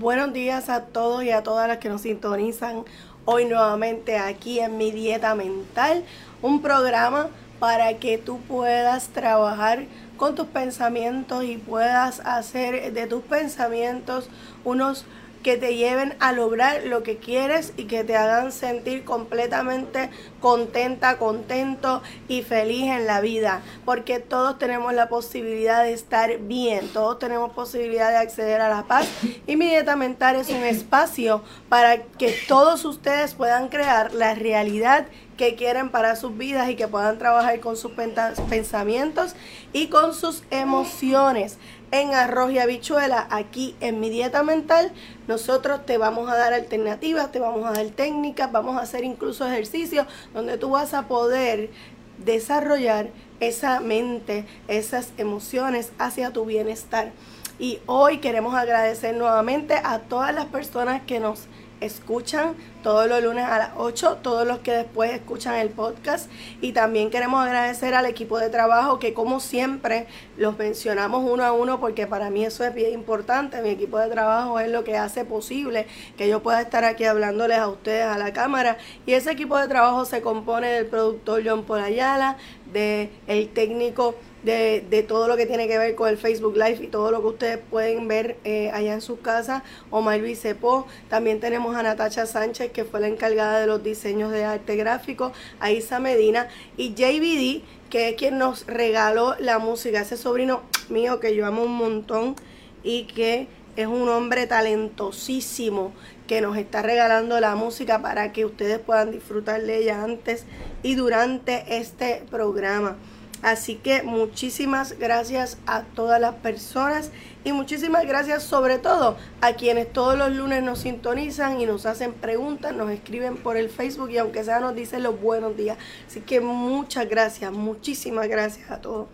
[0.00, 2.86] Buenos días a todos y a todas las que nos sintonizan
[3.26, 6.04] hoy nuevamente aquí en Mi Dieta Mental,
[6.40, 9.84] un programa para que tú puedas trabajar
[10.16, 14.30] con tus pensamientos y puedas hacer de tus pensamientos
[14.64, 15.04] unos
[15.42, 21.18] que te lleven a lograr lo que quieres y que te hagan sentir completamente contenta,
[21.18, 23.62] contento y feliz en la vida.
[23.84, 28.84] Porque todos tenemos la posibilidad de estar bien, todos tenemos posibilidad de acceder a la
[28.84, 29.08] paz.
[29.46, 36.16] Y es un espacio para que todos ustedes puedan crear la realidad que quieren para
[36.16, 39.34] sus vidas y que puedan trabajar con sus pensamientos
[39.72, 41.56] y con sus emociones
[41.92, 44.92] en arroz y habichuela aquí en mi dieta mental.
[45.28, 49.46] Nosotros te vamos a dar alternativas, te vamos a dar técnicas, vamos a hacer incluso
[49.46, 51.70] ejercicios donde tú vas a poder
[52.18, 53.08] desarrollar
[53.40, 57.12] esa mente, esas emociones hacia tu bienestar.
[57.58, 61.46] Y hoy queremos agradecer nuevamente a todas las personas que nos
[61.80, 66.30] escuchan todos los lunes a las 8, todos los que después escuchan el podcast.
[66.60, 71.52] Y también queremos agradecer al equipo de trabajo que como siempre los mencionamos uno a
[71.52, 73.60] uno porque para mí eso es bien importante.
[73.62, 75.86] Mi equipo de trabajo es lo que hace posible
[76.16, 78.78] que yo pueda estar aquí hablándoles a ustedes a la cámara.
[79.06, 82.36] Y ese equipo de trabajo se compone del productor John Polayala,
[82.72, 86.78] del el técnico de, de, todo lo que tiene que ver con el Facebook Live
[86.82, 89.62] y todo lo que ustedes pueden ver eh, allá en sus casas.
[89.90, 90.86] Omar Luis Cepó.
[91.08, 95.32] También tenemos a Natacha Sánchez, que fue la encargada de los diseños de arte gráfico.
[95.60, 96.48] A Isa Medina.
[96.76, 100.00] Y JBD, que es quien nos regaló la música.
[100.00, 102.36] Ese sobrino mío que yo amo un montón
[102.82, 105.92] y que es un hombre talentosísimo
[106.26, 110.44] que nos está regalando la música para que ustedes puedan disfrutar de ella antes
[110.82, 112.96] y durante este programa.
[113.42, 117.10] Así que muchísimas gracias a todas las personas
[117.42, 122.12] y muchísimas gracias sobre todo a quienes todos los lunes nos sintonizan y nos hacen
[122.12, 125.78] preguntas, nos escriben por el Facebook y aunque sea nos dicen los buenos días.
[126.06, 129.08] Así que muchas gracias, muchísimas gracias a todos.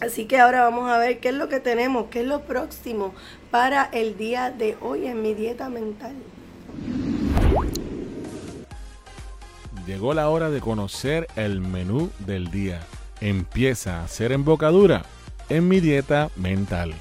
[0.00, 3.12] Así que ahora vamos a ver qué es lo que tenemos, qué es lo próximo
[3.50, 6.14] para el día de hoy en mi dieta mental.
[9.84, 12.86] Llegó la hora de conocer el menú del día
[13.28, 15.04] empieza a ser embocadura
[15.48, 16.94] en mi dieta mental.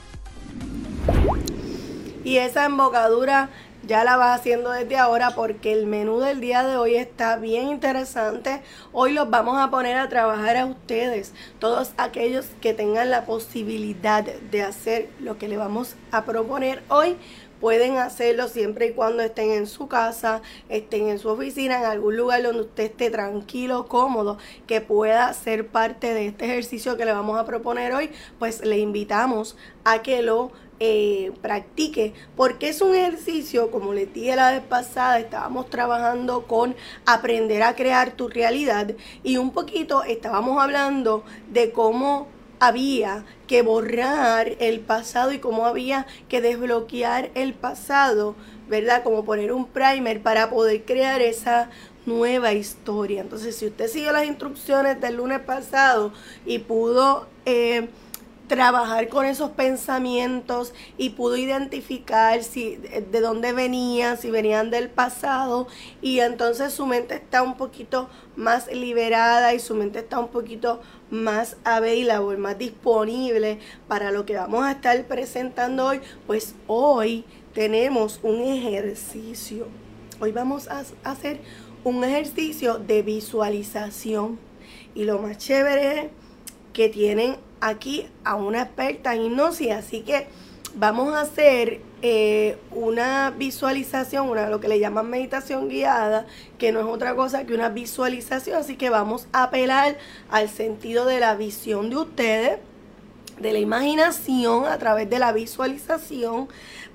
[2.24, 3.50] Y esa embocadura
[3.86, 7.68] ya la vas haciendo desde ahora porque el menú del día de hoy está bien
[7.68, 8.64] interesante.
[8.92, 14.24] Hoy los vamos a poner a trabajar a ustedes, todos aquellos que tengan la posibilidad
[14.24, 17.18] de hacer lo que le vamos a proponer hoy
[17.66, 22.16] pueden hacerlo siempre y cuando estén en su casa, estén en su oficina, en algún
[22.16, 24.38] lugar donde usted esté tranquilo, cómodo,
[24.68, 28.78] que pueda ser parte de este ejercicio que le vamos a proponer hoy, pues le
[28.78, 34.62] invitamos a que lo eh, practique, porque es un ejercicio, como le dije la vez
[34.62, 36.76] pasada, estábamos trabajando con
[37.08, 38.94] aprender a crear tu realidad
[39.24, 42.28] y un poquito estábamos hablando de cómo
[42.60, 48.36] había que borrar el pasado y cómo había que desbloquear el pasado,
[48.68, 49.04] ¿verdad?
[49.04, 51.70] Como poner un primer para poder crear esa
[52.06, 53.22] nueva historia.
[53.22, 56.14] Entonces, si usted siguió las instrucciones del lunes pasado
[56.46, 57.28] y pudo...
[57.46, 57.88] Eh,
[58.48, 65.68] trabajar con esos pensamientos y pudo identificar si de dónde venían, si venían del pasado
[66.02, 70.82] y entonces su mente está un poquito más liberada y su mente está un poquito
[71.10, 78.20] más available, más disponible para lo que vamos a estar presentando hoy, pues hoy tenemos
[78.24, 79.68] un ejercicio.
[80.20, 81.40] Hoy vamos a hacer
[81.84, 84.40] un ejercicio de visualización
[84.94, 86.06] y lo más chévere es
[86.74, 90.28] que tienen aquí a una experta en hipnosis, así que
[90.76, 96.26] vamos a hacer eh, una visualización, una lo que le llaman meditación guiada,
[96.58, 99.98] que no es otra cosa que una visualización, así que vamos a apelar
[100.30, 102.60] al sentido de la visión de ustedes,
[103.40, 106.48] de la imaginación a través de la visualización,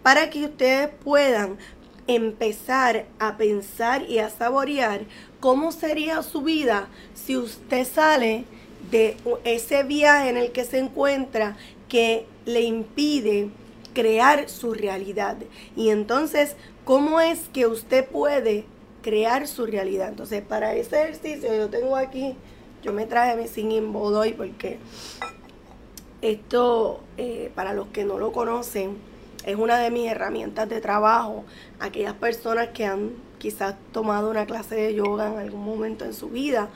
[0.02, 1.58] para que ustedes puedan
[2.06, 5.02] empezar a pensar y a saborear
[5.38, 8.44] cómo sería su vida si usted sale
[8.90, 11.56] de ese viaje en el que se encuentra
[11.88, 13.50] que le impide
[13.94, 15.36] crear su realidad.
[15.76, 18.64] Y entonces, ¿cómo es que usted puede
[19.02, 20.08] crear su realidad?
[20.08, 22.36] Entonces, para ese ejercicio yo tengo aquí,
[22.82, 24.78] yo me traje mi singing bowl hoy porque
[26.22, 28.96] esto, eh, para los que no lo conocen,
[29.44, 31.44] es una de mis herramientas de trabajo.
[31.78, 36.28] Aquellas personas que han quizás tomado una clase de yoga en algún momento en su
[36.28, 36.68] vida,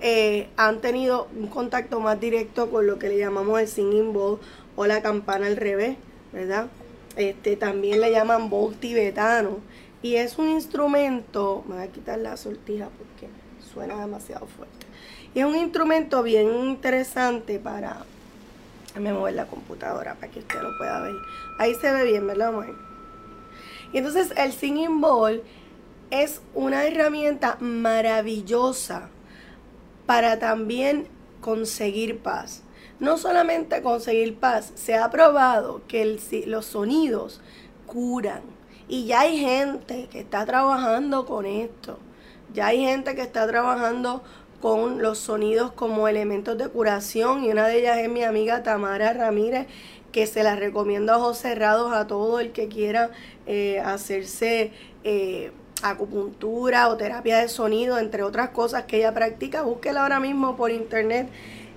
[0.00, 4.38] eh, han tenido un contacto más directo con lo que le llamamos el singing bowl
[4.76, 5.96] o la campana al revés,
[6.32, 6.68] ¿verdad?
[7.16, 9.58] Este, también le llaman bol tibetano.
[10.02, 13.28] Y es un instrumento, me voy a quitar la sortija porque
[13.72, 14.86] suena demasiado fuerte.
[15.34, 18.04] Y es un instrumento bien interesante para...
[18.88, 21.14] Déjame mover la computadora para que usted lo pueda ver.
[21.58, 22.74] Ahí se ve bien, ¿verdad, amor?
[23.92, 25.42] Y entonces el singing bowl
[26.10, 29.10] es una herramienta maravillosa
[30.10, 31.06] para también
[31.40, 32.64] conseguir paz.
[32.98, 36.18] No solamente conseguir paz, se ha probado que
[36.48, 37.40] los sonidos
[37.86, 38.42] curan.
[38.88, 42.00] Y ya hay gente que está trabajando con esto.
[42.52, 44.24] Ya hay gente que está trabajando
[44.60, 47.44] con los sonidos como elementos de curación.
[47.44, 49.68] Y una de ellas es mi amiga Tamara Ramírez,
[50.10, 53.12] que se la recomiendo a ojos cerrados a todo el que quiera
[53.46, 54.72] eh, hacerse
[55.04, 59.62] eh, acupuntura o terapia de sonido, entre otras cosas que ella practica.
[59.62, 61.28] Búsquela ahora mismo por internet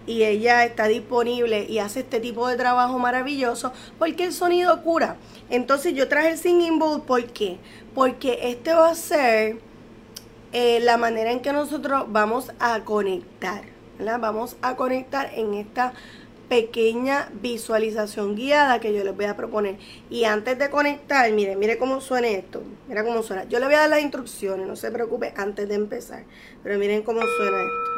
[0.05, 5.17] y ella está disponible y hace este tipo de trabajo maravilloso porque el sonido cura.
[5.49, 7.57] Entonces yo traje el singing bowl, ¿por qué?
[7.95, 9.57] Porque este va a ser
[10.51, 13.63] eh, la manera en que nosotros vamos a conectar,
[14.19, 15.93] Vamos a conectar en esta
[16.53, 19.77] pequeña visualización guiada que yo les voy a proponer.
[20.11, 22.61] Y antes de conectar, mire, mire cómo suena esto.
[22.87, 23.45] Mira cómo suena.
[23.45, 26.25] Yo le voy a dar las instrucciones, no se preocupe antes de empezar.
[26.61, 27.93] Pero miren cómo suena esto.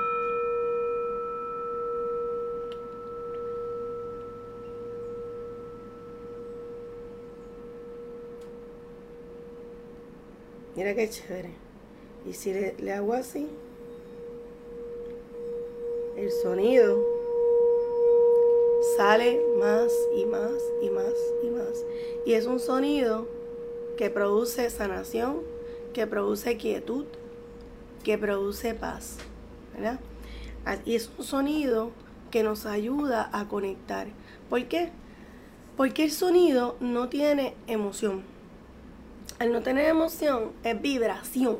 [10.77, 11.49] Mira qué chévere.
[12.25, 13.49] Y si le, hago así,
[16.15, 17.14] el sonido
[18.97, 20.51] sale más y más
[20.81, 21.13] y más
[21.43, 21.85] y más.
[22.25, 23.27] Y es un sonido
[23.97, 25.41] que produce sanación,
[25.93, 27.05] que produce quietud,
[28.03, 29.17] que produce paz.
[29.73, 29.99] ¿verdad?
[30.85, 31.91] Y es un sonido
[32.31, 34.07] que nos ayuda a conectar.
[34.49, 34.89] ¿Por qué?
[35.77, 38.35] Porque el sonido no tiene emoción
[39.39, 41.57] al no tener emoción es vibración.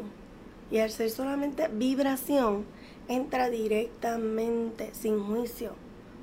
[0.72, 2.66] Y al ser solamente vibración,
[3.08, 5.74] entra directamente, sin juicio,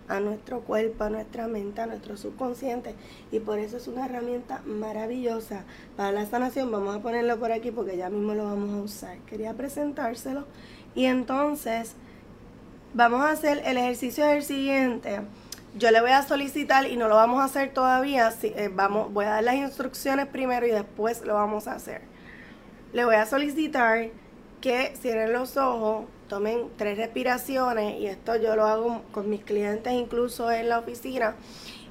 [0.09, 2.95] a nuestro cuerpo, a nuestra mente, a nuestro subconsciente.
[3.31, 5.65] Y por eso es una herramienta maravillosa
[5.97, 6.71] para la sanación.
[6.71, 9.19] Vamos a ponerlo por aquí porque ya mismo lo vamos a usar.
[9.27, 10.47] Quería presentárselo.
[10.95, 11.95] Y entonces,
[12.95, 15.21] vamos a hacer el ejercicio del siguiente
[15.75, 18.33] yo le voy a solicitar y no lo vamos a hacer todavía.
[18.43, 22.03] Eh, vamos, voy a dar las instrucciones primero y después lo vamos a hacer.
[22.93, 24.11] Le voy a solicitar
[24.61, 29.93] que cierren los ojos, tomen tres respiraciones y esto yo lo hago con mis clientes
[29.93, 31.35] incluso en la oficina.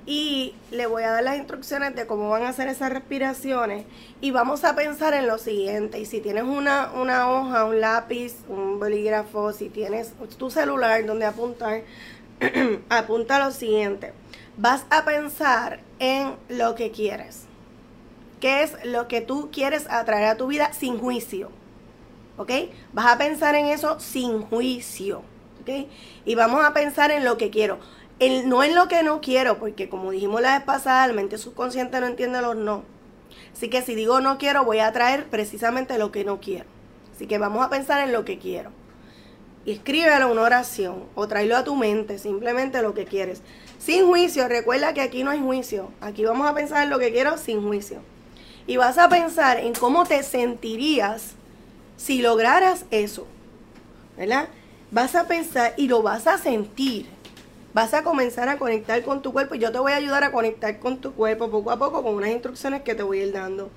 [0.08, 3.86] Y le voy a dar las instrucciones de cómo van a hacer esas respiraciones
[4.20, 6.00] y vamos a pensar en lo siguiente.
[6.00, 11.26] Y si tienes una, una hoja, un lápiz, un bolígrafo, si tienes tu celular donde
[11.28, 11.84] apuntar,
[12.90, 14.12] apunta lo siguiente.
[14.58, 17.44] Vas a pensar en lo que quieres.
[18.40, 21.61] ¿Qué es lo que tú quieres atraer a tu vida sin juicio?
[22.42, 22.52] ¿Ok?
[22.94, 25.24] Vas a pensar en eso sin juicio.
[25.62, 25.88] ¿Ok?
[26.26, 27.80] Y vamos a pensar en lo que quiero.
[28.46, 32.00] no en lo que no quiero, porque como dijimos la vez pasada, el mente subconsciente
[32.00, 32.84] no entiende los no.
[33.54, 36.66] Así que si digo no quiero, voy a atraer precisamente lo que no quiero.
[37.16, 38.72] Así que vamos a pensar en lo que quiero
[39.66, 43.42] y escríbelo una oración o tráelo a tu mente, simplemente lo que quieres.
[43.78, 45.92] Sin juicio, recuerda que aquí no hay juicio.
[46.02, 48.00] Aquí vamos a pensar en lo que quiero sin juicio.
[48.68, 51.36] Y vas a pensar en cómo te sentirías
[52.02, 53.28] si lograras eso.
[54.18, 54.48] ¿Verdad?
[54.90, 57.08] Vas a pensar y lo vas a sentir.
[57.74, 60.32] Vas a comenzar a conectar con tu cuerpo y yo te voy a ayudar a
[60.32, 63.32] conectar con tu cuerpo poco a poco con unas instrucciones que te voy a ir
[63.32, 63.70] dando.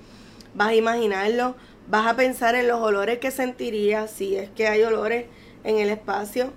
[0.53, 1.55] Vas a imaginarlo,
[1.87, 5.27] vas a pensar en los olores que sentirías, si es que hay olores
[5.63, 6.51] en el espacio,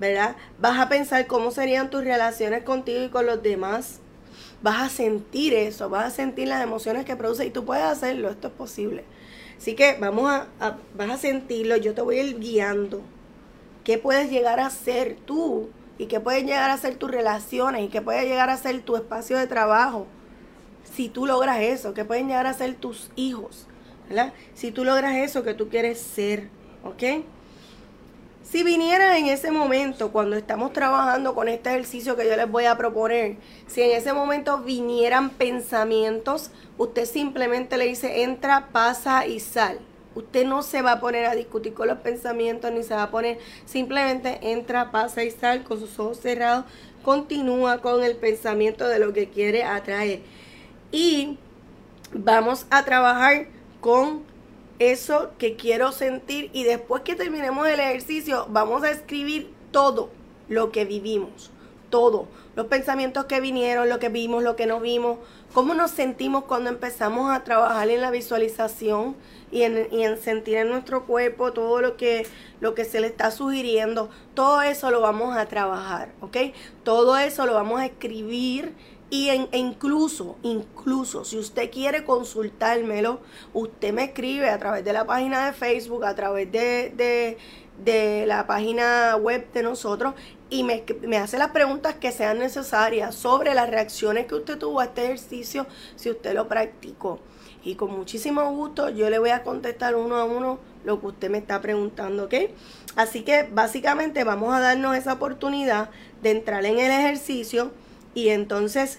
[0.00, 0.36] ¿verdad?
[0.58, 4.00] Vas a pensar cómo serían tus relaciones contigo y con los demás.
[4.62, 8.30] Vas a sentir eso, vas a sentir las emociones que produce y tú puedes hacerlo,
[8.30, 9.04] esto es posible.
[9.60, 10.46] Así que vamos a,
[10.96, 13.02] vas a sentirlo, yo te voy a ir guiando.
[13.84, 15.68] ¿Qué puedes llegar a ser tú?
[15.98, 17.84] ¿Y qué pueden llegar a ser tus relaciones?
[17.84, 20.06] ¿Y qué puede llegar a ser tu espacio de trabajo?
[20.94, 23.66] Si tú logras eso, ¿qué pueden llegar a ser tus hijos?
[24.10, 24.32] ¿verdad?
[24.54, 26.48] Si tú logras eso que tú quieres ser,
[26.82, 27.24] ¿ok?
[28.42, 32.64] Si viniera en ese momento, cuando estamos trabajando con este ejercicio que yo les voy
[32.64, 33.36] a proponer,
[33.68, 36.50] si en ese momento vinieran pensamientos,
[36.80, 39.80] usted simplemente le dice, entra, pasa y sal.
[40.14, 43.10] Usted no se va a poner a discutir con los pensamientos, ni se va a
[43.10, 46.64] poner, simplemente entra, pasa y sal con sus ojos cerrados,
[47.02, 50.22] continúa con el pensamiento de lo que quiere atraer.
[50.90, 51.36] Y
[52.14, 53.48] vamos a trabajar
[53.82, 54.22] con
[54.78, 60.08] eso que quiero sentir y después que terminemos el ejercicio vamos a escribir todo
[60.48, 61.50] lo que vivimos,
[61.90, 65.18] todo, los pensamientos que vinieron, lo que vimos, lo que no vimos,
[65.52, 69.16] cómo nos sentimos cuando empezamos a trabajar en la visualización
[69.50, 72.26] y en, y en, sentir en nuestro cuerpo todo lo que,
[72.60, 76.36] lo que se le está sugiriendo, todo eso lo vamos a trabajar, ¿ok?
[76.84, 78.74] Todo eso lo vamos a escribir
[79.10, 83.20] y en, e incluso, incluso, si usted quiere consultármelo,
[83.52, 87.36] usted me escribe a través de la página de Facebook, a través de, de,
[87.84, 90.14] de la página web de nosotros
[90.50, 94.80] y me, me, hace las preguntas que sean necesarias sobre las reacciones que usted tuvo
[94.80, 95.66] a este ejercicio
[95.96, 97.20] si usted lo practicó.
[97.62, 101.30] Y con muchísimo gusto yo le voy a contestar uno a uno lo que usted
[101.30, 102.34] me está preguntando, ¿ok?
[102.96, 105.90] Así que básicamente vamos a darnos esa oportunidad
[106.22, 107.70] de entrar en el ejercicio
[108.14, 108.98] y entonces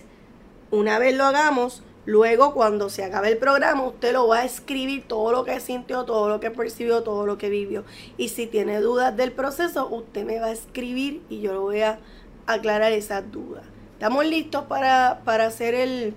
[0.70, 5.08] una vez lo hagamos, Luego, cuando se acabe el programa, usted lo va a escribir
[5.08, 7.84] todo lo que sintió, todo lo que percibió, todo lo que vivió.
[8.18, 11.82] Y si tiene dudas del proceso, usted me va a escribir y yo lo voy
[11.82, 12.00] a
[12.48, 13.64] aclarar esas dudas.
[13.94, 16.16] ¿Estamos listos para, para hacer el,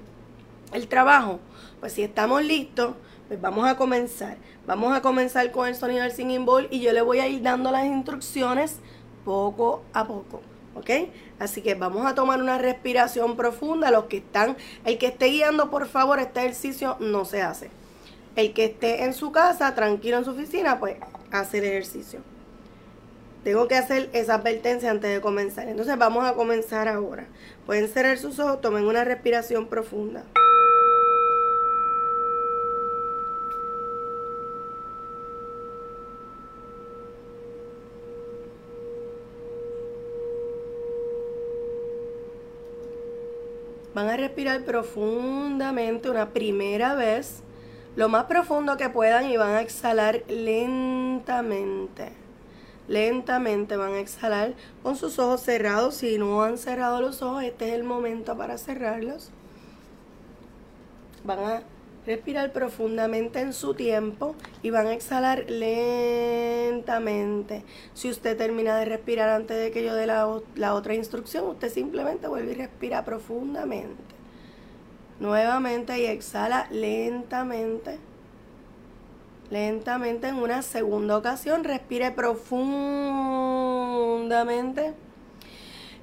[0.72, 1.38] el trabajo?
[1.80, 2.94] Pues si estamos listos,
[3.28, 4.38] pues vamos a comenzar.
[4.66, 7.42] Vamos a comenzar con el sonido del singing bowl y yo le voy a ir
[7.42, 8.78] dando las instrucciones
[9.26, 10.40] poco a poco.
[10.74, 10.90] ¿Ok?
[11.38, 13.90] Así que vamos a tomar una respiración profunda.
[13.90, 17.70] Los que están, el que esté guiando, por favor, este ejercicio no se hace.
[18.36, 20.96] El que esté en su casa, tranquilo en su oficina, pues
[21.30, 22.20] hace el ejercicio.
[23.44, 25.68] Tengo que hacer esa advertencia antes de comenzar.
[25.68, 27.26] Entonces vamos a comenzar ahora.
[27.66, 30.24] Pueden cerrar sus ojos, tomen una respiración profunda.
[43.94, 47.42] Van a respirar profundamente una primera vez,
[47.94, 52.12] lo más profundo que puedan y van a exhalar lentamente.
[52.88, 55.94] Lentamente van a exhalar con sus ojos cerrados.
[55.94, 59.30] Si no han cerrado los ojos, este es el momento para cerrarlos.
[61.22, 61.62] Van a
[62.06, 67.64] respirar profundamente en su tiempo y van a exhalar lentamente.
[67.94, 71.72] Si usted termina de respirar antes de que yo dé la, la otra instrucción, usted
[71.72, 74.02] simplemente vuelve y respira profundamente.
[75.20, 77.98] Nuevamente y exhala lentamente.
[79.50, 84.94] Lentamente en una segunda ocasión, respire profundamente.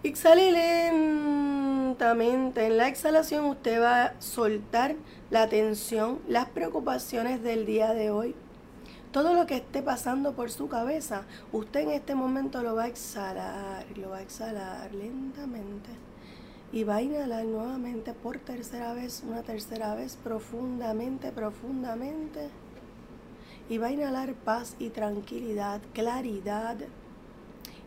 [0.03, 1.50] Exhale lentamente.
[2.01, 4.95] En la exhalación usted va a soltar
[5.29, 8.33] la tensión, las preocupaciones del día de hoy.
[9.11, 12.87] Todo lo que esté pasando por su cabeza, usted en este momento lo va a
[12.87, 15.91] exhalar, lo va a exhalar lentamente.
[16.71, 22.49] Y va a inhalar nuevamente por tercera vez, una tercera vez, profundamente, profundamente.
[23.69, 26.77] Y va a inhalar paz y tranquilidad, claridad,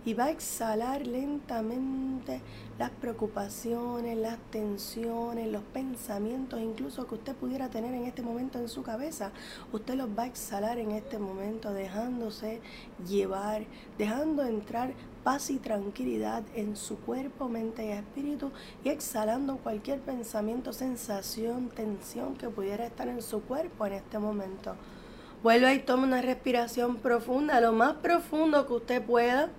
[0.05, 2.41] y va a exhalar lentamente
[2.79, 8.69] las preocupaciones, las tensiones, los pensamientos, incluso que usted pudiera tener en este momento en
[8.69, 9.31] su cabeza.
[9.73, 12.61] Usted los va a exhalar en este momento, dejándose
[13.09, 13.65] llevar,
[13.97, 14.93] dejando entrar
[15.23, 18.51] paz y tranquilidad en su cuerpo, mente y espíritu
[18.85, 24.75] y exhalando cualquier pensamiento, sensación, tensión que pudiera estar en su cuerpo en este momento.
[25.43, 29.51] Vuelva y toma una respiración profunda, lo más profundo que usted pueda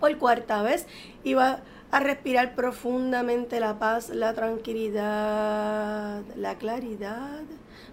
[0.00, 0.86] por cuarta vez
[1.34, 1.62] va
[1.92, 7.42] a respirar profundamente la paz, la tranquilidad, la claridad.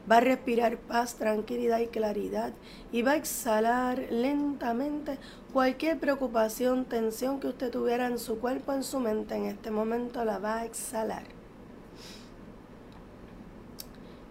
[0.10, 2.54] Va a respirar paz, tranquilidad y claridad.
[2.94, 5.18] Y va a exhalar lentamente
[5.52, 9.36] cualquier preocupación, tensión que usted tuviera en su cuerpo, en su mente.
[9.36, 11.24] En este momento la va a exhalar.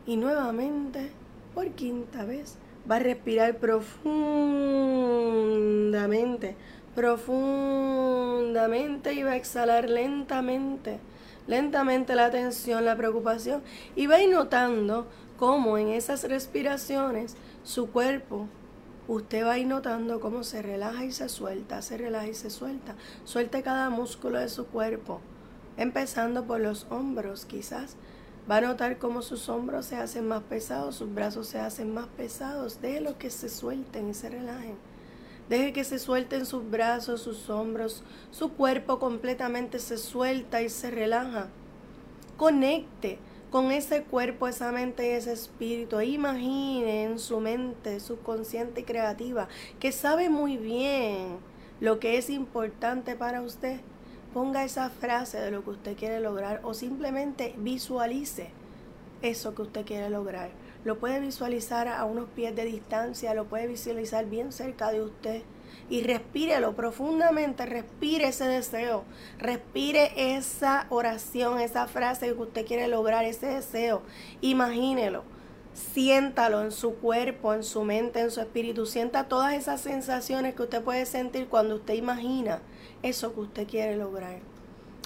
[0.07, 1.11] Y nuevamente,
[1.55, 2.57] por quinta vez,
[2.91, 6.57] va a respirar profundamente
[6.99, 10.99] profundamente y va a exhalar lentamente,
[11.47, 13.63] lentamente la tensión, la preocupación
[13.95, 18.49] y va a ir notando cómo en esas respiraciones su cuerpo,
[19.07, 22.51] usted va a ir notando cómo se relaja y se suelta, se relaja y se
[22.51, 25.21] suelta, suelte cada músculo de su cuerpo,
[25.77, 27.95] empezando por los hombros quizás.
[28.51, 32.09] Va a notar cómo sus hombros se hacen más pesados, sus brazos se hacen más
[32.09, 32.81] pesados.
[32.83, 34.88] lo que se suelten y se relajen.
[35.49, 40.91] Deje que se suelten sus brazos, sus hombros, su cuerpo completamente se suelta y se
[40.91, 41.49] relaja.
[42.37, 43.19] Conecte
[43.51, 46.01] con ese cuerpo, esa mente y ese espíritu.
[46.01, 49.49] Imagine en su mente subconsciente y creativa
[49.81, 51.39] que sabe muy bien
[51.81, 53.81] lo que es importante para usted.
[54.35, 58.51] Ponga esa frase de lo que usted quiere lograr o simplemente visualice
[59.23, 60.51] eso que usted quiere lograr
[60.85, 65.43] lo puede visualizar a unos pies de distancia, lo puede visualizar bien cerca de usted.
[65.91, 69.05] y respírelo profundamente, respire ese deseo,
[69.39, 74.03] respire esa oración, esa frase que usted quiere lograr, ese deseo,
[74.43, 75.25] imagínelo,
[75.73, 80.63] siéntalo en su cuerpo, en su mente, en su espíritu, sienta todas esas sensaciones que
[80.63, 82.61] usted puede sentir cuando usted imagina
[83.03, 84.41] eso que usted quiere lograr,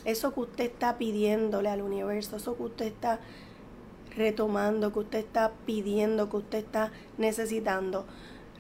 [0.05, 3.21] eso que usted está pidiéndole al universo, eso que usted está
[4.17, 8.07] retomando, que usted está pidiendo, que usted está necesitando.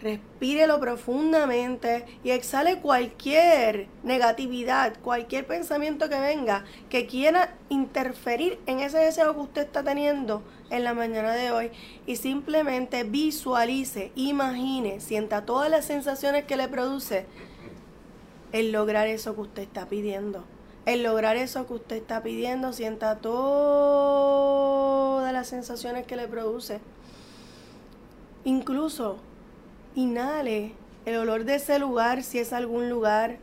[0.00, 8.98] Respírelo profundamente y exhale cualquier negatividad, cualquier pensamiento que venga que quiera interferir en ese
[8.98, 11.70] deseo que usted está teniendo en la mañana de hoy
[12.04, 17.26] y simplemente visualice, imagine, sienta todas las sensaciones que le produce
[18.52, 20.44] el lograr eso que usted está pidiendo.
[20.84, 23.16] El lograr eso que usted está pidiendo, sienta
[25.22, 26.80] todas las sensaciones que le produce.
[28.42, 29.18] Incluso
[29.94, 30.74] inhale
[31.06, 33.36] el olor de ese lugar, si es algún lugar,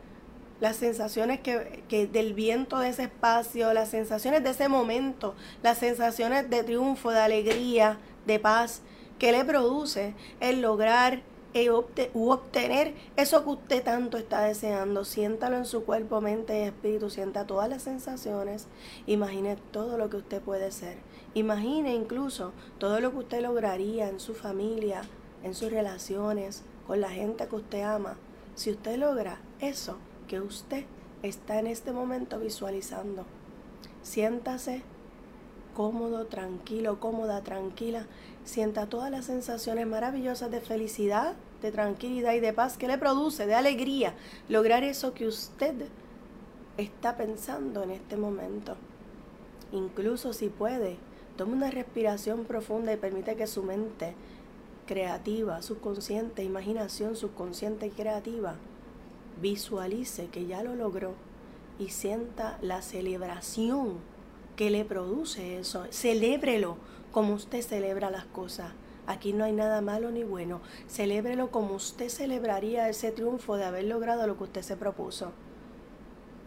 [0.59, 6.49] las sensaciones que, del viento de ese espacio, las sensaciones de ese momento, las sensaciones
[6.49, 8.81] de triunfo, de alegría, de paz,
[9.17, 11.21] que le produce el lograr
[11.53, 15.05] e obtener eso que usted tanto está deseando.
[15.05, 17.09] Siéntalo en su cuerpo, mente y espíritu.
[17.09, 18.67] Sienta todas las sensaciones.
[19.07, 20.97] Imagine todo lo que usted puede ser.
[21.39, 25.03] Imagine incluso todo lo que usted lograría en su familia,
[25.41, 28.17] en sus relaciones, con la gente que usted ama.
[28.55, 29.95] Si usted logra eso
[30.27, 30.83] que usted
[31.23, 33.25] está en este momento visualizando,
[34.03, 34.81] siéntase
[35.73, 38.05] cómodo, tranquilo, cómoda, tranquila.
[38.43, 43.45] Sienta todas las sensaciones maravillosas de felicidad, de tranquilidad y de paz que le produce,
[43.45, 44.13] de alegría,
[44.49, 45.87] lograr eso que usted
[46.75, 48.75] está pensando en este momento.
[49.71, 50.97] Incluso si puede,
[51.39, 54.13] tome una respiración profunda y permite que su mente
[54.85, 58.55] creativa, subconsciente, imaginación subconsciente y creativa,
[59.41, 61.13] visualice que ya lo logró
[61.79, 63.99] y sienta la celebración
[64.57, 65.85] que le produce eso.
[65.91, 66.75] Celébrelo
[67.13, 68.73] como usted celebra las cosas.
[69.07, 70.59] Aquí no hay nada malo ni bueno.
[70.89, 75.31] Celébrelo como usted celebraría ese triunfo de haber logrado lo que usted se propuso.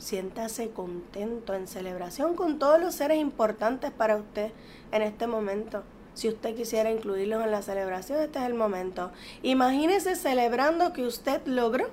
[0.02, 4.50] Siéntase contento en celebración con todos los seres importantes para usted
[4.90, 5.84] en este momento.
[6.14, 9.12] Si usted quisiera incluirlos en la celebración, este es el momento.
[9.44, 11.86] Imagínese celebrando que usted logró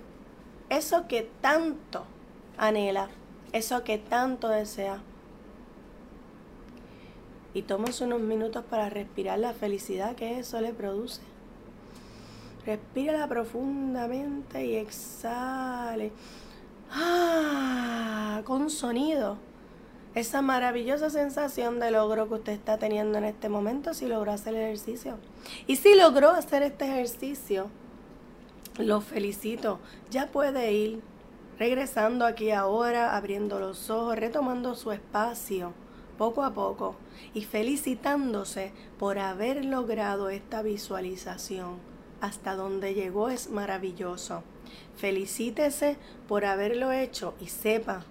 [0.70, 2.04] eso que tanto
[2.58, 3.10] anhela,
[3.54, 5.04] eso que tanto desea.
[7.54, 11.22] Y tómese unos minutos para respirar la felicidad que eso le produce.
[12.66, 16.12] Respírala profundamente y exhale.
[16.92, 19.38] Ah, con sonido
[20.16, 24.56] esa maravillosa sensación de logro que usted está teniendo en este momento si logró hacer
[24.56, 25.18] el ejercicio.
[25.68, 27.70] Y si logró hacer este ejercicio,
[28.78, 29.80] lo felicito.
[30.10, 31.02] Ya puede ir
[31.60, 35.74] regresando aquí ahora, abriendo los ojos, retomando su espacio
[36.18, 36.96] poco a poco
[37.34, 41.78] y felicitándose por haber logrado esta visualización.
[42.20, 44.44] Hasta donde llegó es maravilloso.
[44.96, 48.06] Felicítese por haberlo hecho y sepa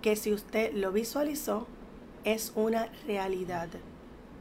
[0.00, 1.66] que si usted lo visualizó,
[2.24, 3.68] es una realidad.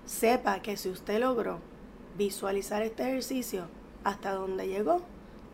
[0.06, 1.60] Sepa que si usted logró
[2.18, 3.68] visualizar este ejercicio
[4.04, 5.02] hasta donde llegó,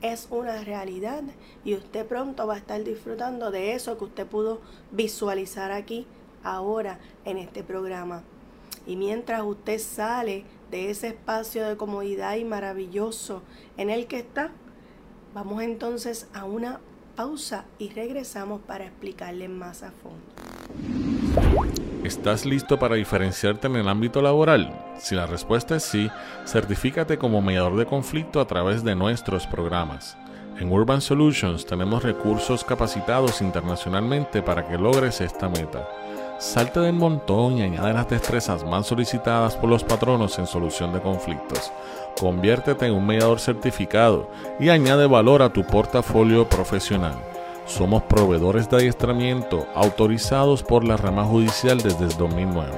[0.01, 1.23] es una realidad
[1.63, 6.06] y usted pronto va a estar disfrutando de eso que usted pudo visualizar aquí,
[6.43, 8.23] ahora, en este programa.
[8.86, 13.41] Y mientras usted sale de ese espacio de comodidad y maravilloso
[13.75, 14.51] en el que está,
[15.34, 16.80] vamos entonces a una
[17.16, 21.68] pausa y regresamos para explicarle más a fondo.
[22.04, 24.74] ¿Estás listo para diferenciarte en el ámbito laboral?
[25.00, 26.10] Si la respuesta es sí,
[26.46, 30.16] certifícate como mediador de conflicto a través de nuestros programas.
[30.60, 35.88] En Urban Solutions tenemos recursos capacitados internacionalmente para que logres esta meta.
[36.39, 41.02] Salte del montón y añade las destrezas más solicitadas por los patronos en solución de
[41.02, 41.71] conflictos.
[42.19, 47.15] Conviértete en un mediador certificado y añade valor a tu portafolio profesional.
[47.65, 52.71] Somos proveedores de adiestramiento autorizados por la rama judicial desde el 2009.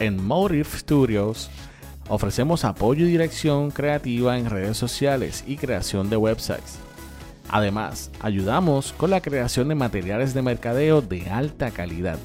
[0.00, 1.48] En Motive Studios
[2.08, 6.78] ofrecemos apoyo y dirección creativa en redes sociales y creación de websites.
[7.48, 12.18] Además, ayudamos con la creación de materiales de mercadeo de alta calidad.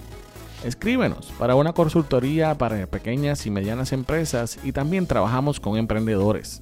[0.65, 6.61] Escríbenos para una consultoría para pequeñas y medianas empresas y también trabajamos con emprendedores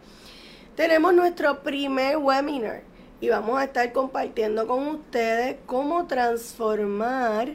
[0.76, 2.82] Tenemos nuestro primer webinar
[3.22, 7.54] y vamos a estar compartiendo con ustedes cómo transformar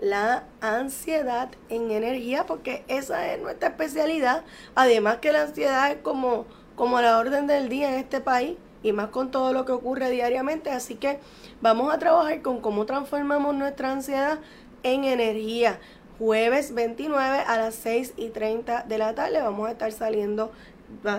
[0.00, 4.44] la ansiedad en energía, porque esa es nuestra especialidad.
[4.74, 8.92] Además que la ansiedad es como, como la orden del día en este país y
[8.92, 10.70] más con todo lo que ocurre diariamente.
[10.70, 11.20] Así que
[11.60, 14.38] vamos a trabajar con cómo transformamos nuestra ansiedad
[14.82, 15.78] en energía.
[16.18, 19.40] jueves 29 a las 6 y 30 de la tarde.
[19.40, 20.52] Vamos a estar saliendo,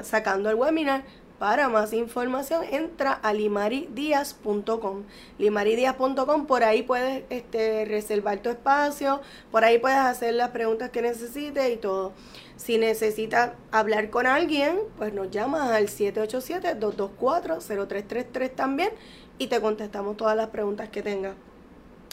[0.03, 1.03] sacando el webinar.
[1.41, 5.05] Para más información entra a limaridias.com.
[5.39, 11.01] Limaridias.com, por ahí puedes este, reservar tu espacio, por ahí puedes hacer las preguntas que
[11.01, 12.13] necesites y todo.
[12.57, 18.91] Si necesitas hablar con alguien, pues nos llamas al 787-224-0333 también
[19.39, 21.33] y te contestamos todas las preguntas que tengas.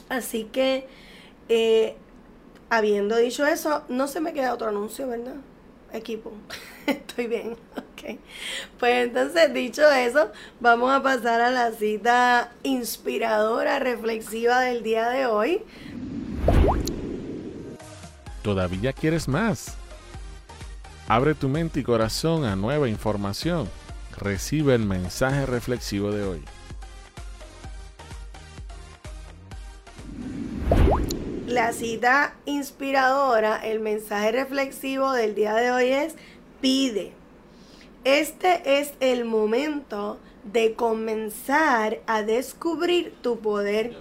[0.08, 0.86] Así que,
[1.50, 1.96] eh,
[2.70, 5.34] habiendo dicho eso, no se me queda otro anuncio, ¿verdad?
[5.92, 6.32] Equipo,
[6.86, 8.18] estoy bien, ok.
[8.78, 15.26] Pues entonces, dicho eso, vamos a pasar a la cita inspiradora, reflexiva del día de
[15.26, 15.62] hoy.
[18.42, 19.76] ¿Todavía quieres más?
[21.08, 23.68] Abre tu mente y corazón a nueva información.
[24.16, 26.44] Recibe el mensaje reflexivo de hoy.
[31.58, 36.14] La cita inspiradora, el mensaje reflexivo del día de hoy es
[36.60, 37.10] pide.
[38.04, 43.96] Este es el momento de comenzar a descubrir tu poder.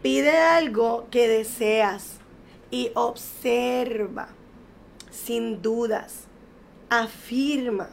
[0.00, 2.18] Pide algo que deseas
[2.70, 4.28] y observa
[5.10, 6.26] sin dudas,
[6.88, 7.90] afirma,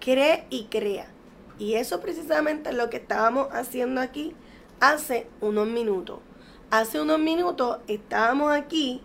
[0.00, 1.10] cree y crea.
[1.58, 4.34] Y eso precisamente es lo que estábamos haciendo aquí
[4.80, 6.20] hace unos minutos.
[6.70, 9.00] Hace unos minutos estábamos aquí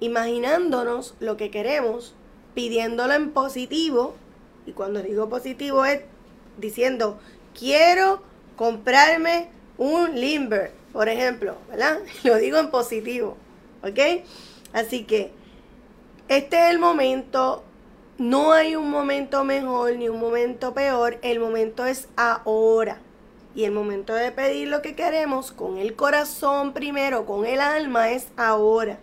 [0.00, 2.16] imaginándonos lo que queremos,
[2.54, 4.16] pidiéndolo en positivo.
[4.66, 6.00] Y cuando digo positivo es
[6.58, 7.20] diciendo,
[7.56, 8.22] quiero
[8.56, 12.00] comprarme un Limber, por ejemplo, ¿verdad?
[12.24, 13.36] Lo digo en positivo,
[13.84, 14.24] ¿ok?
[14.72, 15.30] Así que
[16.26, 17.62] este es el momento,
[18.18, 22.98] no hay un momento mejor ni un momento peor, el momento es ahora.
[23.54, 28.10] Y el momento de pedir lo que queremos con el corazón primero, con el alma,
[28.10, 28.98] es ahora.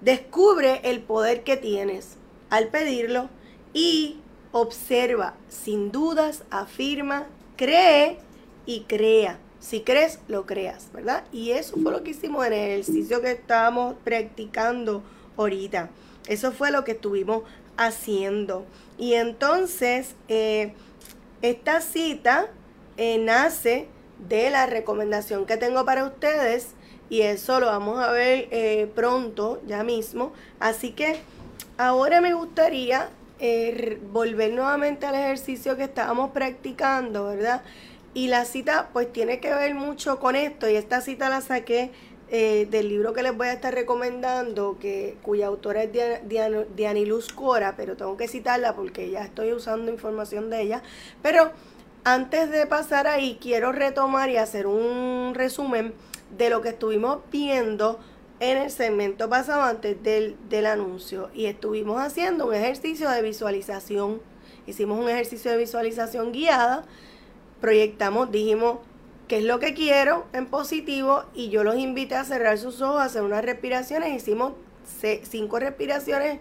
[0.00, 2.16] Descubre el poder que tienes
[2.48, 3.28] al pedirlo
[3.72, 4.18] y
[4.52, 8.18] observa, sin dudas, afirma, cree
[8.66, 9.38] y crea.
[9.58, 11.24] Si crees, lo creas, ¿verdad?
[11.32, 15.02] Y eso fue lo que hicimos en el ejercicio que estábamos practicando
[15.36, 15.90] ahorita.
[16.28, 17.42] Eso fue lo que estuvimos
[17.76, 18.64] haciendo.
[18.96, 20.72] Y entonces, eh,
[21.42, 22.48] esta cita
[23.00, 23.88] eh, nace
[24.28, 26.74] de la recomendación que tengo para ustedes
[27.08, 30.34] y eso lo vamos a ver eh, pronto, ya mismo.
[30.58, 31.18] Así que
[31.78, 33.08] ahora me gustaría
[34.12, 37.62] volver nuevamente al ejercicio que estábamos practicando, ¿verdad?
[38.12, 41.90] Y la cita pues tiene que ver mucho con esto y esta cita la saqué
[42.32, 45.90] eh, del libro que les voy a estar recomendando, que, cuya autora es
[46.76, 50.82] Dianiluz Cora, pero tengo que citarla porque ya estoy usando información de ella.
[51.22, 51.50] Pero
[52.04, 55.94] antes de pasar ahí, quiero retomar y hacer un resumen
[56.36, 57.98] de lo que estuvimos viendo
[58.40, 61.30] en el segmento pasado antes del, del anuncio.
[61.34, 64.20] Y estuvimos haciendo un ejercicio de visualización.
[64.66, 66.84] Hicimos un ejercicio de visualización guiada.
[67.60, 68.78] Proyectamos, dijimos,
[69.28, 73.00] qué es lo que quiero en positivo y yo los invité a cerrar sus ojos,
[73.00, 74.16] a hacer unas respiraciones.
[74.16, 74.54] Hicimos
[75.22, 76.40] cinco respiraciones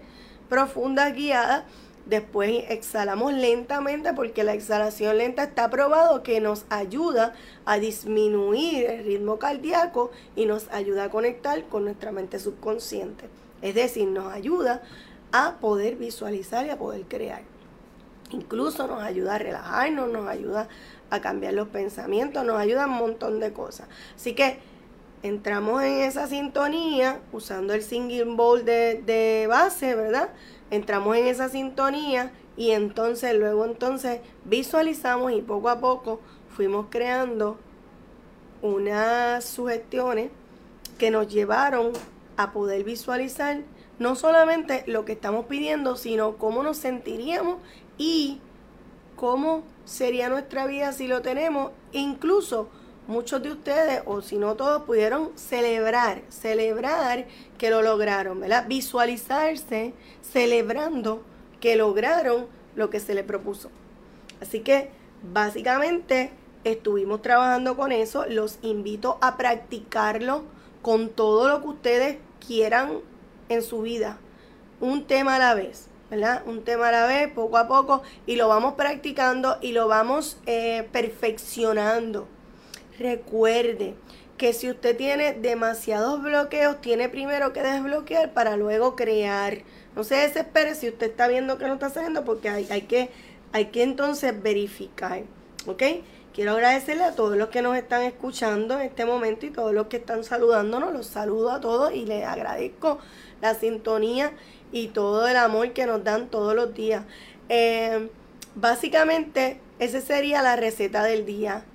[0.49, 1.65] profundas guiadas.
[2.05, 7.33] Después exhalamos lentamente porque la exhalación lenta está probado que nos ayuda
[7.65, 13.25] a disminuir el ritmo cardíaco y nos ayuda a conectar con nuestra mente subconsciente.
[13.61, 14.81] Es decir, nos ayuda
[15.31, 17.43] a poder visualizar y a poder crear.
[18.31, 20.67] Incluso nos ayuda a relajarnos, nos ayuda
[21.09, 23.87] a cambiar los pensamientos, nos ayuda un montón de cosas.
[24.15, 24.59] Así que
[25.23, 30.29] entramos en esa sintonía usando el singing bowl de, de base, ¿verdad?
[30.71, 36.19] Entramos en esa sintonía y entonces luego entonces visualizamos y poco a poco
[36.55, 37.57] fuimos creando
[38.61, 40.29] unas sugestiones
[40.97, 41.93] que nos llevaron
[42.37, 43.61] a poder visualizar
[43.99, 47.57] no solamente lo que estamos pidiendo, sino cómo nos sentiríamos
[47.97, 48.39] y
[49.15, 51.71] cómo sería nuestra vida si lo tenemos.
[51.91, 52.69] Incluso
[53.07, 57.25] muchos de ustedes, o si no todos, pudieron celebrar, celebrar
[57.59, 58.65] que lo lograron, ¿verdad?
[58.67, 59.93] Visualizarse
[60.23, 61.21] celebrando
[61.59, 63.69] que lograron lo que se les propuso.
[64.41, 64.89] Así que
[65.31, 66.31] básicamente
[66.63, 68.25] estuvimos trabajando con eso.
[68.27, 70.43] Los invito a practicarlo
[70.81, 73.01] con todo lo que ustedes quieran
[73.49, 74.17] en su vida.
[74.79, 75.89] Un tema a la vez.
[76.09, 76.41] ¿verdad?
[76.47, 80.37] Un tema a la vez, poco a poco, y lo vamos practicando y lo vamos
[80.47, 82.27] eh, perfeccionando.
[82.97, 83.95] Recuerde
[84.39, 89.59] que si usted tiene demasiados bloqueos, tiene primero que desbloquear para luego crear.
[89.95, 93.11] No se desespere si usted está viendo que no está haciendo, porque hay, hay, que,
[93.51, 95.23] hay que entonces verificar.
[95.67, 95.83] ¿Ok?
[96.33, 99.87] Quiero agradecerle a todos los que nos están escuchando en este momento y todos los
[99.87, 100.93] que están saludándonos.
[100.93, 102.97] Los saludo a todos y les agradezco
[103.41, 104.31] la sintonía
[104.71, 107.03] y todo el amor que nos dan todos los días.
[107.49, 108.09] Eh,
[108.55, 111.65] básicamente, esa sería la receta del día.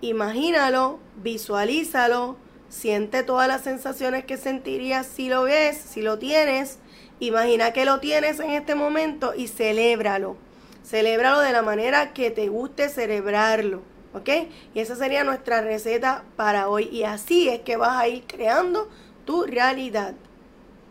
[0.00, 2.36] Imagínalo, visualízalo,
[2.68, 6.78] siente todas las sensaciones que sentirías si lo ves, si lo tienes.
[7.18, 10.36] Imagina que lo tienes en este momento y celébralo.
[10.84, 13.82] Celébralo de la manera que te guste celebrarlo.
[14.14, 14.28] ¿Ok?
[14.72, 16.88] Y esa sería nuestra receta para hoy.
[16.92, 18.88] Y así es que vas a ir creando
[19.24, 20.14] tu realidad.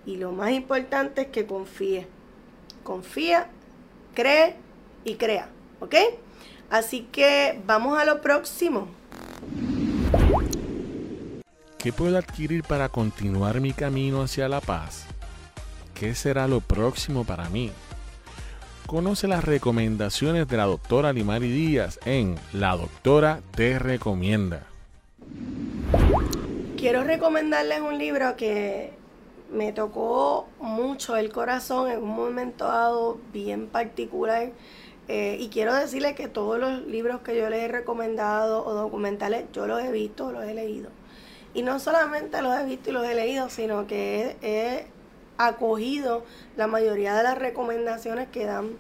[0.06, 2.08] Y lo más importante es que confíes.
[2.84, 3.50] Confía,
[4.14, 4.56] cree
[5.04, 5.50] y crea.
[5.80, 5.96] ¿Ok?
[6.70, 8.97] Así que vamos a lo próximo.
[11.78, 15.06] ¿Qué puedo adquirir para continuar mi camino hacia la paz?
[15.94, 17.72] ¿Qué será lo próximo para mí?
[18.88, 24.68] Conoce las recomendaciones de la doctora Limari Díaz en La Doctora Te Recomienda.
[26.78, 28.94] Quiero recomendarles un libro que
[29.52, 34.52] me tocó mucho el corazón en un momento dado bien particular.
[35.08, 39.46] Eh, y quiero decirles que todos los libros que yo les he recomendado o documentales,
[39.54, 40.90] yo los he visto, los he leído.
[41.54, 44.88] Y no solamente los he visto y los he leído, sino que he,
[45.38, 46.24] acogido
[46.56, 48.78] la mayoría de las recomendaciones que dan.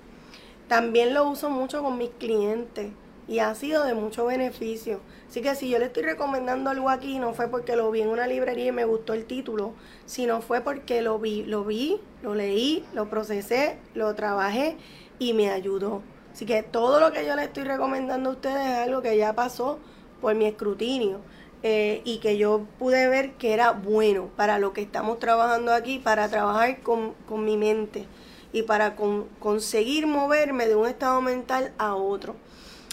[0.68, 2.92] También lo uso mucho con mis clientes
[3.28, 5.00] y ha sido de mucho beneficio.
[5.30, 8.10] Así que si yo le estoy recomendando algo aquí, no fue porque lo vi en
[8.10, 9.74] una librería y me gustó el título,
[10.06, 14.78] sino fue porque lo vi, lo vi, lo leí, lo procesé, lo trabajé
[15.20, 16.02] y me ayudó.
[16.38, 19.34] Así que todo lo que yo le estoy recomendando a ustedes es algo que ya
[19.34, 19.80] pasó
[20.22, 21.20] por mi escrutinio.
[21.64, 25.98] Eh, y que yo pude ver que era bueno para lo que estamos trabajando aquí,
[25.98, 28.06] para trabajar con, mi mente
[28.54, 28.96] y para
[29.40, 32.36] conseguir moverme de un estado mental a otro.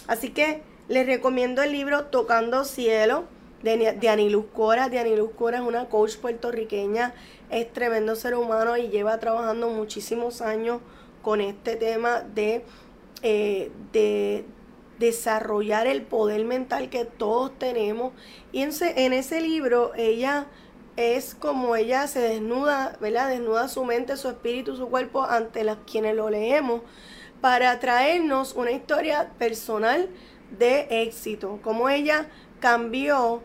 [0.07, 3.25] Así que les recomiendo el libro Tocando Cielo
[3.61, 4.89] de, de Aniluz Cora.
[4.89, 7.13] De Aniluz Cora es una coach puertorriqueña,
[7.51, 10.81] es tremendo ser humano y lleva trabajando muchísimos años
[11.25, 12.63] con este tema de,
[13.27, 14.45] eh, de,
[14.99, 18.13] desarrollar el poder mental que todos tenemos.
[18.51, 20.45] Y en ese, en ese libro ella
[20.95, 23.29] es como ella se desnuda, ¿verdad?
[23.29, 26.81] Desnuda su mente, su espíritu, su cuerpo ante las quienes lo leemos
[27.41, 30.07] para traernos una historia personal
[30.57, 33.41] de éxito, cómo ella cambió,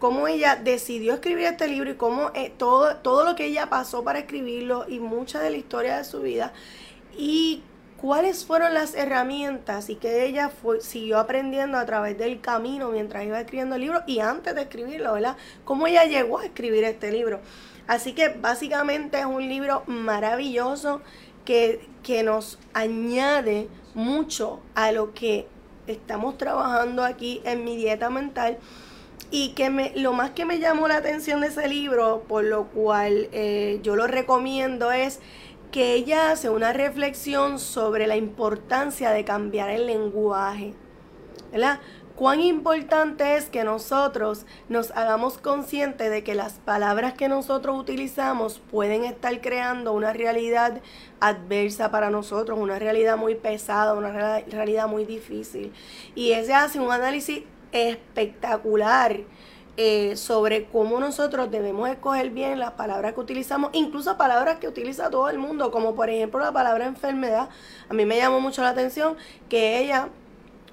[0.00, 4.02] cómo ella decidió escribir este libro y cómo eh, todo, todo lo que ella pasó
[4.02, 6.52] para escribirlo y mucha de la historia de su vida
[7.16, 7.62] y
[8.00, 13.24] cuáles fueron las herramientas y que ella fue, siguió aprendiendo a través del camino mientras
[13.24, 15.36] iba escribiendo el libro y antes de escribirlo, ¿verdad?
[15.64, 17.40] Cómo ella llegó a escribir este libro.
[17.86, 21.02] Así que básicamente es un libro maravilloso
[21.44, 25.46] que, que nos añade mucho a lo que
[25.86, 28.58] estamos trabajando aquí en mi dieta mental.
[29.32, 32.64] Y que me, lo más que me llamó la atención de ese libro, por lo
[32.68, 35.20] cual eh, yo lo recomiendo, es
[35.70, 40.74] que ella hace una reflexión sobre la importancia de cambiar el lenguaje.
[41.52, 41.80] ¿Verdad?
[42.20, 48.60] Cuán importante es que nosotros nos hagamos conscientes de que las palabras que nosotros utilizamos
[48.70, 50.82] pueden estar creando una realidad
[51.18, 55.72] adversa para nosotros, una realidad muy pesada, una realidad muy difícil.
[56.14, 59.20] Y ese hace un análisis espectacular
[59.82, 65.08] eh, sobre cómo nosotros debemos escoger bien las palabras que utilizamos, incluso palabras que utiliza
[65.08, 67.48] todo el mundo, como por ejemplo la palabra enfermedad.
[67.88, 69.16] A mí me llamó mucho la atención
[69.48, 70.10] que ella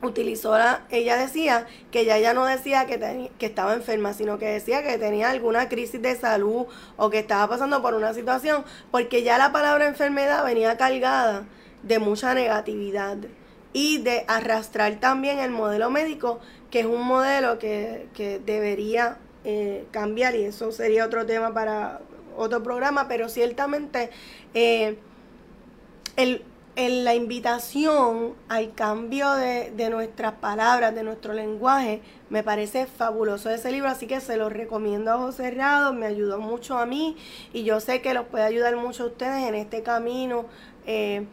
[0.03, 4.47] utilizó la, ella decía que ella ya no decía que, que estaba enferma, sino que
[4.47, 6.65] decía que tenía alguna crisis de salud
[6.97, 11.45] o que estaba pasando por una situación, porque ya la palabra enfermedad venía cargada
[11.81, 13.19] de mucha negatividad
[13.73, 16.39] y de arrastrar también el modelo médico
[16.71, 18.07] que es un modelo que,
[18.45, 22.01] debería eh, cambiar y eso sería otro tema para
[22.35, 24.09] otro programa, pero ciertamente
[24.53, 24.97] eh,
[26.17, 26.43] el,
[26.75, 33.71] la invitación al cambio de, de, nuestras palabras, de nuestro lenguaje, me parece fabuloso ese
[33.71, 37.15] libro, así que se lo recomiendo a ojos cerrados, me ayudó mucho a mí
[37.53, 40.45] y yo sé que los puede ayudar mucho a ustedes en este camino.
[40.85, 41.25] Eh,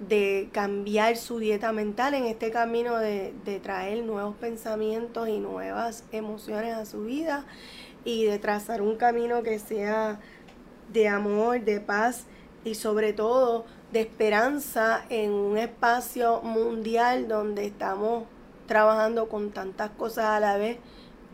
[0.00, 6.74] de cambiar su dieta mental en este camino de, traer nuevos pensamientos y nuevas emociones
[6.74, 7.44] a su vida
[8.04, 10.18] y de trazar un camino que sea
[10.90, 12.24] de amor, de paz
[12.64, 18.24] y sobre todo de esperanza en un espacio mundial donde estamos
[18.66, 20.78] trabajando con tantas cosas a la vez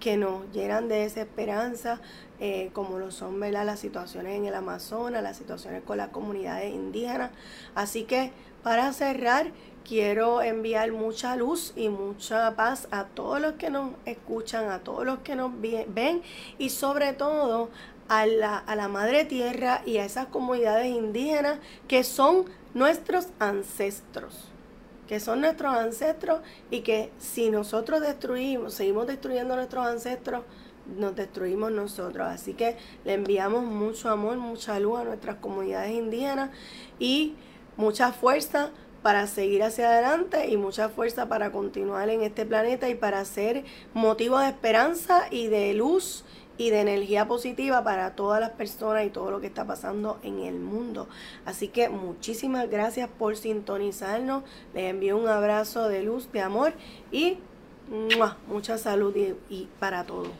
[0.00, 2.00] que nos llenan de desesperanza,
[2.38, 7.30] eh, como lo son las situaciones en el Amazonas, las situaciones con las comunidades indígenas.
[7.74, 8.32] Así que
[8.66, 9.52] para cerrar,
[9.88, 15.06] quiero enviar mucha luz y mucha paz a todos los que nos escuchan, a todos
[15.06, 16.20] los que nos ven
[16.58, 17.70] y sobre todo
[18.08, 24.48] a la, a la madre tierra y a esas comunidades indígenas que son nuestros ancestros
[25.06, 30.42] que son nuestros ancestros y que si nosotros destruimos, seguimos destruyendo a nuestros ancestros,
[30.98, 32.26] nos destruimos nosotros.
[32.26, 36.50] Así que le enviamos mucho amor, mucha luz a nuestras comunidades indígenas
[36.98, 37.36] y
[37.76, 38.70] mucha fuerza
[39.02, 43.64] para seguir hacia adelante y mucha fuerza para continuar en este planeta y para ser
[43.94, 46.24] motivo de esperanza y de luz
[46.58, 50.40] y de energía positiva para todas las personas y todo lo que está pasando en
[50.40, 51.08] el mundo.
[51.44, 54.42] Así que muchísimas gracias por sintonizarnos.
[54.74, 56.72] Les envío un abrazo de luz, de amor
[57.12, 57.38] y
[58.48, 59.14] mucha salud
[59.48, 60.30] y, para todos.